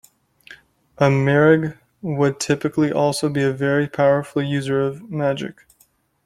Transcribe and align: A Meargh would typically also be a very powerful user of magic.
A 0.97 1.11
Meargh 1.11 1.77
would 2.01 2.39
typically 2.39 2.91
also 2.91 3.29
be 3.29 3.43
a 3.43 3.53
very 3.53 3.87
powerful 3.87 4.41
user 4.41 4.81
of 4.81 5.11
magic. 5.11 5.63